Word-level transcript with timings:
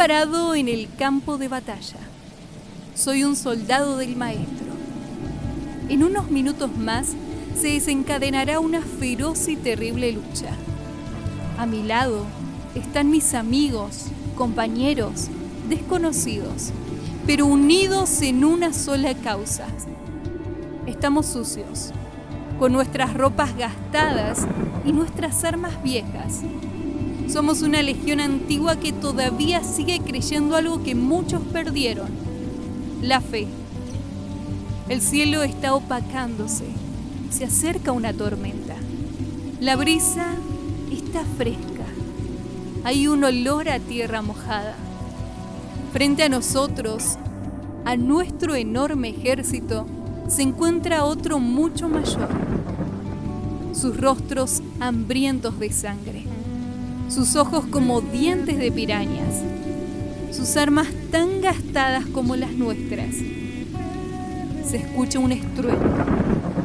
parado 0.00 0.54
en 0.54 0.66
el 0.66 0.88
campo 0.96 1.36
de 1.36 1.48
batalla. 1.48 1.98
Soy 2.94 3.22
un 3.22 3.36
soldado 3.36 3.98
del 3.98 4.16
maestro. 4.16 4.68
En 5.90 6.02
unos 6.02 6.30
minutos 6.30 6.74
más 6.74 7.08
se 7.54 7.72
desencadenará 7.72 8.60
una 8.60 8.80
feroz 8.80 9.46
y 9.48 9.56
terrible 9.56 10.10
lucha. 10.12 10.52
A 11.58 11.66
mi 11.66 11.82
lado 11.82 12.24
están 12.74 13.10
mis 13.10 13.34
amigos, 13.34 14.06
compañeros, 14.36 15.28
desconocidos, 15.68 16.70
pero 17.26 17.44
unidos 17.44 18.22
en 18.22 18.42
una 18.46 18.72
sola 18.72 19.12
causa. 19.12 19.66
Estamos 20.86 21.26
sucios, 21.26 21.90
con 22.58 22.72
nuestras 22.72 23.12
ropas 23.12 23.54
gastadas 23.54 24.46
y 24.86 24.92
nuestras 24.92 25.44
armas 25.44 25.82
viejas. 25.82 26.40
Somos 27.30 27.62
una 27.62 27.80
legión 27.80 28.18
antigua 28.18 28.74
que 28.80 28.92
todavía 28.92 29.62
sigue 29.62 30.00
creyendo 30.00 30.56
algo 30.56 30.82
que 30.82 30.96
muchos 30.96 31.40
perdieron, 31.52 32.08
la 33.02 33.20
fe. 33.20 33.46
El 34.88 35.00
cielo 35.00 35.44
está 35.44 35.76
opacándose, 35.76 36.64
se 37.30 37.44
acerca 37.44 37.92
una 37.92 38.12
tormenta. 38.12 38.74
La 39.60 39.76
brisa 39.76 40.26
está 40.90 41.24
fresca. 41.38 41.84
Hay 42.82 43.06
un 43.06 43.22
olor 43.22 43.68
a 43.68 43.78
tierra 43.78 44.22
mojada. 44.22 44.74
Frente 45.92 46.24
a 46.24 46.28
nosotros, 46.28 47.16
a 47.84 47.94
nuestro 47.94 48.56
enorme 48.56 49.10
ejército, 49.10 49.86
se 50.26 50.42
encuentra 50.42 51.04
otro 51.04 51.38
mucho 51.38 51.88
mayor. 51.88 52.28
Sus 53.72 53.96
rostros 53.96 54.64
hambrientos 54.80 55.60
de 55.60 55.70
sangre, 55.70 56.24
sus 57.10 57.34
ojos 57.34 57.64
como 57.66 58.00
dientes 58.00 58.56
de 58.56 58.70
pirañas, 58.70 59.42
sus 60.30 60.56
armas 60.56 60.86
tan 61.10 61.40
gastadas 61.40 62.06
como 62.06 62.36
las 62.36 62.52
nuestras. 62.52 63.16
Se 64.64 64.76
escucha 64.76 65.18
un 65.18 65.32
estruendo, 65.32 66.04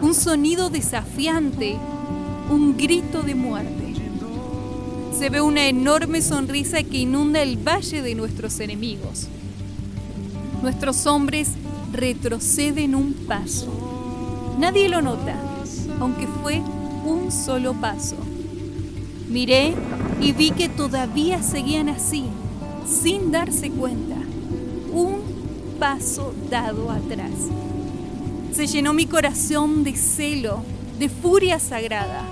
un 0.00 0.14
sonido 0.14 0.70
desafiante, 0.70 1.76
un 2.50 2.76
grito 2.76 3.22
de 3.22 3.34
muerte. 3.34 3.94
Se 5.18 5.28
ve 5.28 5.40
una 5.40 5.66
enorme 5.66 6.22
sonrisa 6.22 6.84
que 6.84 6.98
inunda 6.98 7.42
el 7.42 7.56
valle 7.56 8.00
de 8.02 8.14
nuestros 8.14 8.60
enemigos. 8.60 9.26
Nuestros 10.62 11.06
hombres 11.06 11.50
retroceden 11.92 12.94
un 12.94 13.12
paso. 13.12 14.56
Nadie 14.58 14.88
lo 14.88 15.02
nota, 15.02 15.34
aunque 15.98 16.28
fue 16.42 16.62
un 17.04 17.32
solo 17.32 17.74
paso. 17.74 18.16
Miré 19.28 19.74
y 20.20 20.32
vi 20.32 20.50
que 20.50 20.68
todavía 20.68 21.42
seguían 21.42 21.88
así, 21.88 22.24
sin 22.86 23.30
darse 23.30 23.70
cuenta. 23.70 24.16
Un 24.92 25.20
paso 25.78 26.34
dado 26.50 26.90
atrás. 26.90 27.32
Se 28.52 28.66
llenó 28.66 28.92
mi 28.92 29.06
corazón 29.06 29.84
de 29.84 29.94
celo, 29.94 30.64
de 30.98 31.08
furia 31.08 31.60
sagrada. 31.60 32.24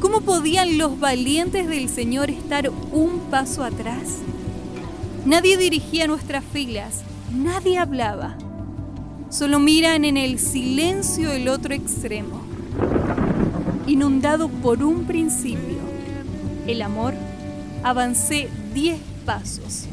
¿Cómo 0.00 0.22
podían 0.22 0.78
los 0.78 0.98
valientes 0.98 1.68
del 1.68 1.88
Señor 1.88 2.30
estar 2.30 2.70
un 2.90 3.20
paso 3.30 3.62
atrás? 3.62 4.18
Nadie 5.26 5.58
dirigía 5.58 6.06
nuestras 6.06 6.42
filas, 6.42 7.02
nadie 7.32 7.78
hablaba. 7.78 8.36
Solo 9.28 9.60
miran 9.60 10.04
en 10.04 10.16
el 10.16 10.38
silencio 10.38 11.30
el 11.30 11.48
otro 11.48 11.74
extremo. 11.74 12.40
Inundado 13.90 14.48
por 14.48 14.84
un 14.84 15.04
principio, 15.04 15.80
el 16.68 16.80
amor, 16.80 17.12
avancé 17.82 18.48
diez 18.72 19.00
pasos. 19.26 19.86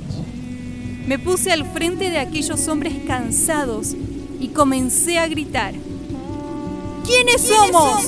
Me 1.08 1.18
puse 1.18 1.52
al 1.52 1.66
frente 1.66 2.12
de 2.12 2.20
aquellos 2.20 2.68
hombres 2.68 2.94
cansados 3.08 3.96
y 4.40 4.50
comencé 4.50 5.18
a 5.18 5.28
gritar. 5.28 5.74
¿Quiénes, 7.08 7.42
somos? 7.42 8.06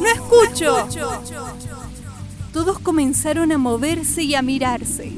No 0.00 0.06
escucho. 0.06 0.86
Todos 2.52 2.78
comenzaron 2.78 3.50
a 3.50 3.58
moverse 3.58 4.22
y 4.22 4.36
a 4.36 4.42
mirarse. 4.42 5.10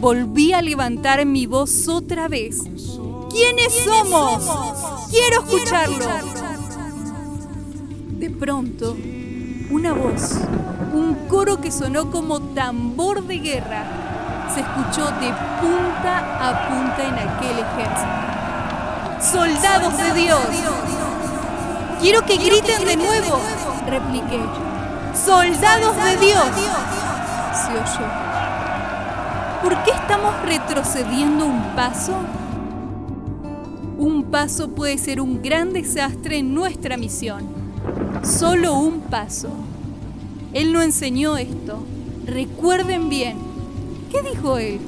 Volví 0.00 0.54
a 0.54 0.62
levantar 0.62 1.26
mi 1.26 1.44
voz 1.44 1.88
otra 1.88 2.26
vez. 2.26 2.62
¿Quiénes 3.28 3.84
somos? 3.84 5.10
Quiero 5.10 5.42
escucharlo. 5.42 6.31
Pronto, 8.42 8.96
una 9.70 9.92
voz, 9.92 10.32
un 10.92 11.14
coro 11.28 11.60
que 11.60 11.70
sonó 11.70 12.10
como 12.10 12.40
tambor 12.40 13.22
de 13.22 13.38
guerra, 13.38 13.84
se 14.52 14.62
escuchó 14.62 15.04
de 15.20 15.28
punta 15.60 16.40
a 16.40 16.68
punta 16.68 17.06
en 17.06 17.14
aquel 17.14 17.60
ejército. 17.60 18.10
¡Soldados 19.20 19.96
de 19.96 20.22
Dios! 20.22 20.40
Quiero 22.00 22.26
que 22.26 22.36
griten 22.36 22.84
de 22.84 22.96
nuevo, 22.96 23.38
repliqué. 23.86 24.40
¡Soldados 25.14 25.94
de 26.02 26.16
Dios! 26.16 26.46
Se 27.54 27.70
oyó. 27.70 28.08
¿Por 29.62 29.84
qué 29.84 29.92
estamos 29.92 30.34
retrocediendo 30.42 31.46
un 31.46 31.62
paso? 31.76 32.16
Un 33.98 34.24
paso 34.32 34.70
puede 34.70 34.98
ser 34.98 35.20
un 35.20 35.40
gran 35.40 35.72
desastre 35.72 36.38
en 36.38 36.52
nuestra 36.52 36.96
misión. 36.96 37.61
Solo 38.22 38.74
un 38.74 39.00
paso. 39.00 39.50
Él 40.52 40.72
no 40.72 40.82
enseñó 40.82 41.36
esto. 41.36 41.82
Recuerden 42.26 43.08
bien 43.08 43.52
¿Qué 44.12 44.20
dijo 44.20 44.58
él? 44.58 44.78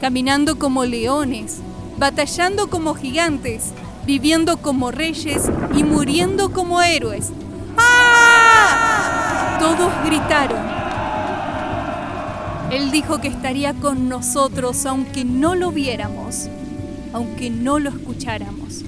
Caminando 0.00 0.56
como 0.56 0.84
leones, 0.84 1.58
batallando 1.98 2.70
como 2.70 2.94
gigantes, 2.94 3.72
viviendo 4.06 4.58
como 4.58 4.92
reyes 4.92 5.50
y 5.74 5.82
muriendo 5.82 6.52
como 6.52 6.80
héroes. 6.80 7.32
¡Ah! 7.76 9.58
Todos 9.58 9.92
gritaron. 10.04 10.62
Él 12.70 12.92
dijo 12.92 13.20
que 13.20 13.26
estaría 13.26 13.74
con 13.74 14.08
nosotros 14.08 14.86
aunque 14.86 15.24
no 15.24 15.56
lo 15.56 15.72
viéramos, 15.72 16.48
aunque 17.12 17.50
no 17.50 17.80
lo 17.80 17.90
escucháramos. 17.90 18.84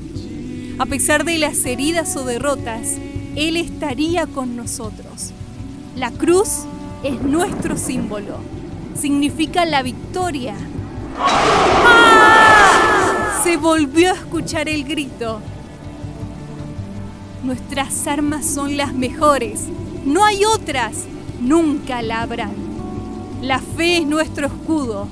A 0.79 0.87
pesar 0.87 1.25
de 1.25 1.39
las 1.39 1.65
heridas 1.65 2.17
o 2.17 2.25
derrotas, 2.25 2.97
Él 3.37 3.57
estaría 3.57 4.27
con 4.27 4.57
nosotros. 4.57 5.33
La 5.97 6.11
cruz 6.11 6.65
es 7.03 7.21
nuestro 7.23 7.77
símbolo 7.77 8.39
significa 8.95 9.65
la 9.65 9.83
victoria. 9.83 10.55
¡Ah! 11.19 12.21
Se 13.43 13.57
volvió 13.57 14.11
a 14.11 14.15
escuchar 14.15 14.69
el 14.69 14.85
grito. 14.85 15.41
Nuestras 17.43 18.07
armas 18.07 18.47
son 18.47 18.77
las 18.77 18.95
mejores. 18.95 19.65
No 20.05 20.25
hay 20.25 20.45
otras. 20.45 21.05
Nunca 21.41 22.03
la 22.03 22.23
habrán. 22.23 22.55
La 23.43 23.59
fe 23.59 23.99
es 23.99 24.07
nuestro 24.07 24.47
escudo. 24.47 25.09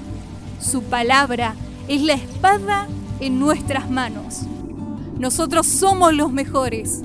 Su 0.61 0.85
palabra 0.85 1.55
es 1.89 2.01
la 2.01 2.15
espada 2.15 2.87
en 3.21 3.39
nuestras 3.39 3.91
manos. 3.91 4.45
Nosotros 5.19 5.67
somos 5.67 6.15
los 6.15 6.33
mejores. 6.33 7.03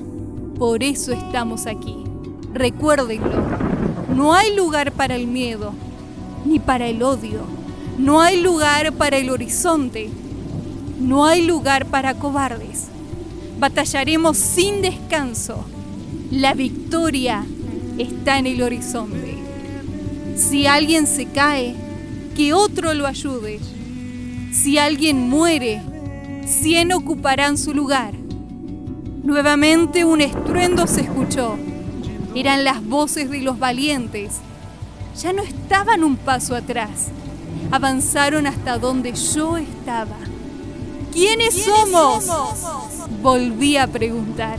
Por 0.58 0.82
eso 0.82 1.12
estamos 1.12 1.66
aquí. 1.66 1.96
Recuérdenlo. 2.52 3.30
No 4.14 4.34
hay 4.34 4.54
lugar 4.56 4.92
para 4.92 5.14
el 5.14 5.26
miedo 5.26 5.72
ni 6.44 6.58
para 6.58 6.86
el 6.86 7.02
odio. 7.02 7.42
No 7.98 8.20
hay 8.20 8.40
lugar 8.40 8.92
para 8.92 9.18
el 9.18 9.30
horizonte. 9.30 10.10
No 10.98 11.26
hay 11.26 11.46
lugar 11.46 11.86
para 11.86 12.14
cobardes. 12.14 12.86
Batallaremos 13.58 14.36
sin 14.36 14.82
descanso. 14.82 15.64
La 16.30 16.54
victoria 16.54 17.44
está 17.98 18.38
en 18.38 18.46
el 18.46 18.62
horizonte. 18.62 19.36
Si 20.36 20.66
alguien 20.66 21.06
se 21.06 21.26
cae, 21.26 21.74
que 22.36 22.52
otro 22.52 22.94
lo 22.94 23.06
ayude. 23.06 23.58
Si 24.52 24.78
alguien 24.78 25.28
muere, 25.28 25.82
cien 26.48 26.92
ocuparán 26.92 27.58
su 27.58 27.74
lugar. 27.74 28.14
Nuevamente 29.22 30.04
un 30.04 30.20
estruendo 30.20 30.86
se 30.86 31.02
escuchó. 31.02 31.56
Eran 32.34 32.64
las 32.64 32.84
voces 32.84 33.30
de 33.30 33.42
los 33.42 33.58
valientes 33.58 34.40
ya 35.18 35.32
no 35.32 35.42
estaban 35.42 36.04
un 36.04 36.16
paso 36.16 36.54
atrás. 36.54 37.08
Avanzaron 37.72 38.46
hasta 38.46 38.78
donde 38.78 39.12
yo 39.12 39.56
estaba. 39.56 40.16
¿Quiénes, 41.12 41.64
somos? 41.64 42.24
Volví 43.20 43.76
a 43.76 43.88
preguntar. 43.88 44.58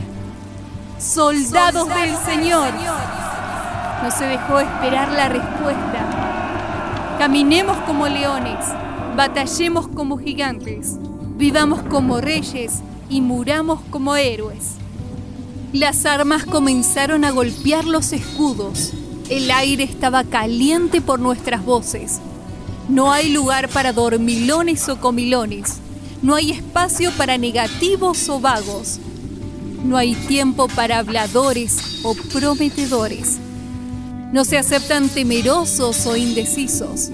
Soldados, 0.98 1.88
del 1.88 2.14
Señor. 2.26 2.68
No 4.02 4.10
se 4.10 4.26
dejó 4.26 4.60
esperar 4.60 5.12
la 5.12 5.28
respuesta. 5.30 7.16
Caminemos 7.18 7.76
como 7.86 8.06
leones, 8.06 8.66
batallemos 9.16 9.88
como 9.88 10.18
gigantes, 10.18 10.98
vivamos 11.40 11.80
como 11.84 12.20
reyes 12.20 12.80
y 13.08 13.22
muramos 13.22 13.80
como 13.90 14.14
héroes. 14.14 14.72
Las 15.72 16.04
armas 16.04 16.44
comenzaron 16.44 17.24
a 17.24 17.30
golpear 17.30 17.84
los 17.86 18.12
escudos 18.12 18.92
El 19.30 19.50
aire 19.50 19.84
estaba 19.84 20.24
caliente 20.24 21.00
por 21.00 21.18
nuestras 21.18 21.64
voces. 21.64 22.20
No 22.90 23.10
hay 23.10 23.32
lugar 23.32 23.68
para 23.68 23.92
dormilones 23.94 24.88
o 24.90 25.00
comilones. 25.00 25.78
No 26.20 26.34
hay 26.34 26.50
espacio 26.50 27.10
para 27.12 27.38
negativos 27.38 28.28
o 28.28 28.38
vagos. 28.38 28.98
No 29.82 29.96
hay 29.96 30.14
tiempo 30.14 30.68
para 30.68 30.98
habladores 30.98 32.00
o 32.02 32.14
prometedores. 32.14 33.38
No 34.32 34.44
se 34.44 34.58
aceptan 34.58 35.08
temerosos 35.08 36.04
o 36.06 36.16
indecisos. 36.16 37.10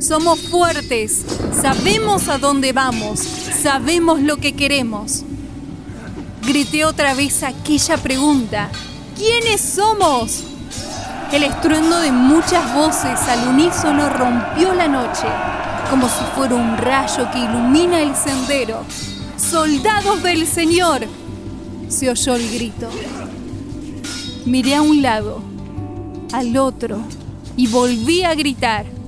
Somos 0.00 0.40
fuertes, 0.40 1.26
sabemos 1.60 2.28
a 2.28 2.38
dónde 2.38 2.72
vamos, 2.72 3.20
sabemos 3.20 4.18
lo 4.22 4.38
que 4.38 4.54
queremos. 4.54 5.24
Grité 6.46 6.86
otra 6.86 7.12
vez 7.12 7.42
aquella 7.42 7.98
pregunta. 7.98 8.70
¿Quiénes 9.14 9.60
somos? 9.60 10.44
El 11.30 11.42
estruendo 11.42 12.00
de 12.00 12.12
muchas 12.12 12.74
voces 12.74 13.20
al 13.28 13.48
unísono 13.48 14.08
rompió 14.08 14.72
la 14.72 14.88
noche, 14.88 15.26
como 15.90 16.08
si 16.08 16.24
fuera 16.34 16.54
un 16.54 16.78
rayo 16.78 17.30
que 17.30 17.38
ilumina 17.38 18.00
el 18.00 18.16
sendero. 18.16 18.82
¡Soldados 19.36 20.22
del 20.22 20.46
Señor! 20.46 21.02
Se 21.88 22.08
oyó 22.08 22.36
el 22.36 22.50
grito. 22.50 22.88
Miré 24.46 24.76
a 24.76 24.82
un 24.82 25.02
lado, 25.02 25.42
al 26.32 26.56
otro, 26.56 27.02
y 27.54 27.66
volví 27.66 28.24
a 28.24 28.34
gritar. 28.34 28.99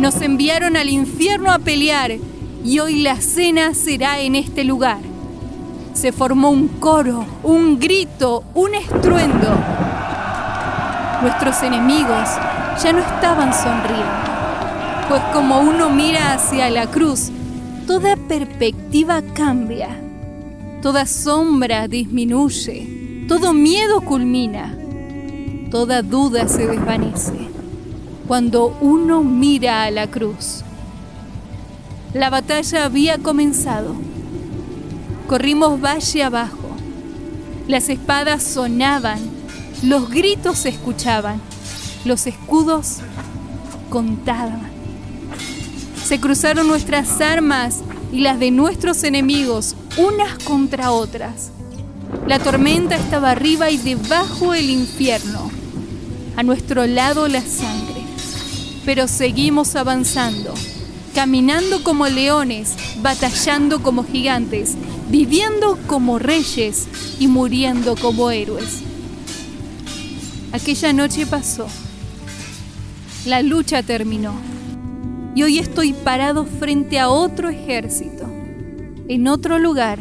Nos 0.00 0.22
enviaron 0.22 0.78
al 0.78 0.88
infierno 0.88 1.52
a 1.52 1.58
pelear 1.58 2.12
y 2.64 2.78
hoy 2.78 3.02
la 3.02 3.20
cena 3.20 3.74
será 3.74 4.18
en 4.20 4.34
este 4.34 4.64
lugar. 4.64 5.00
Se 5.92 6.10
formó 6.10 6.48
un 6.48 6.68
coro, 6.68 7.26
un 7.42 7.78
grito, 7.78 8.42
un 8.54 8.74
estruendo. 8.74 9.54
Nuestros 11.20 11.62
enemigos 11.62 12.30
ya 12.82 12.94
no 12.94 13.00
estaban 13.00 13.52
sonriendo, 13.52 15.06
pues 15.10 15.20
como 15.34 15.60
uno 15.60 15.90
mira 15.90 16.32
hacia 16.32 16.70
la 16.70 16.86
cruz, 16.86 17.30
toda 17.86 18.16
perspectiva 18.16 19.20
cambia, 19.34 20.00
toda 20.80 21.04
sombra 21.04 21.88
disminuye, 21.88 23.26
todo 23.28 23.52
miedo 23.52 24.00
culmina, 24.00 24.74
toda 25.70 26.00
duda 26.00 26.48
se 26.48 26.66
desvanece 26.66 27.59
cuando 28.30 28.78
uno 28.80 29.24
mira 29.24 29.82
a 29.82 29.90
la 29.90 30.06
cruz. 30.06 30.62
La 32.14 32.30
batalla 32.30 32.84
había 32.84 33.18
comenzado. 33.18 33.96
Corrimos 35.26 35.80
valle 35.80 36.22
abajo. 36.22 36.70
Las 37.66 37.88
espadas 37.88 38.44
sonaban 38.44 39.18
los 39.82 40.10
gritos 40.10 40.58
se 40.58 40.68
escuchaban, 40.68 41.40
los 42.04 42.28
escudos 42.28 42.98
contaban. 43.88 44.70
Se 46.04 46.20
cruzaron 46.20 46.68
nuestras 46.68 47.20
armas 47.20 47.80
y 48.12 48.20
las 48.20 48.38
de 48.38 48.52
nuestros 48.52 49.02
enemigos, 49.02 49.74
unas 49.96 50.38
contra 50.44 50.92
otras. 50.92 51.50
La 52.28 52.38
tormenta 52.38 52.94
estaba 52.94 53.32
arriba 53.32 53.70
y 53.70 53.78
debajo 53.78 54.54
el 54.54 54.70
infierno. 54.70 55.50
A 56.36 56.44
nuestro 56.44 56.86
lado 56.86 57.26
la 57.26 57.40
sangre. 57.40 57.99
Pero 58.84 59.08
seguimos 59.08 59.76
avanzando, 59.76 60.54
caminando 61.14 61.82
como 61.84 62.06
leones, 62.06 62.74
batallando 63.02 63.82
como 63.82 64.04
gigantes, 64.04 64.76
viviendo 65.08 65.78
como 65.86 66.18
reyes 66.18 66.86
y 67.18 67.26
muriendo 67.26 67.96
como 67.96 68.30
héroes. 68.30 68.82
Aquella 70.52 70.92
noche 70.92 71.26
pasó. 71.26 71.66
La 73.26 73.42
lucha 73.42 73.82
terminó. 73.82 74.34
Y 75.34 75.42
hoy 75.44 75.58
estoy 75.58 75.92
parado 75.92 76.44
frente 76.44 76.98
a 76.98 77.08
otro 77.08 77.48
ejército, 77.50 78.28
en 79.08 79.28
otro 79.28 79.58
lugar, 79.58 79.98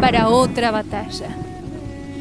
para 0.00 0.28
otra 0.28 0.70
batalla. 0.70 1.36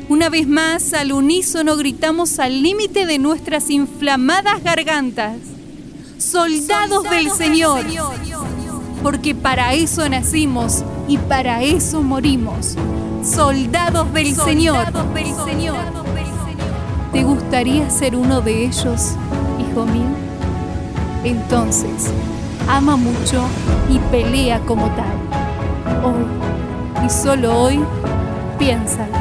Una 0.10 0.30
vez 0.30 0.48
más, 0.48 0.94
al 0.94 1.12
unísono 1.12 1.78
gritamos 1.78 2.40
al 2.40 2.64
límite 2.64 3.06
de 3.06 3.20
nuestras 3.20 3.70
inflamadas 3.70 4.64
gargantas, 4.64 5.38
soldados, 6.22 7.04
del, 7.04 7.32
Señor, 7.32 7.84
porque 9.02 9.34
para 9.34 9.74
eso 9.74 10.08
nacimos 10.08 10.84
y 11.08 11.18
para 11.18 11.64
eso 11.64 12.02
morimos, 12.04 12.78
soldados 13.24 14.14
del 14.14 14.36
Señor. 14.36 14.86
¿Te 17.12 17.24
gustaría 17.24 17.90
ser 17.90 18.16
uno 18.16 18.42
de 18.42 18.66
ellos, 18.66 19.16
hijo 19.60 19.86
mío? 19.86 20.06
Entonces, 21.24 22.12
ama 22.68 22.96
mucho 22.96 23.44
y 23.90 23.98
pelea 24.12 24.60
como 24.62 24.88
tal. 24.92 25.12
Hoy, 26.04 27.06
y 27.06 27.10
solo 27.10 27.60
hoy, 27.60 27.80
piénsalo. 28.58 29.21